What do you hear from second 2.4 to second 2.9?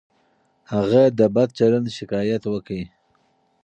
وکړ.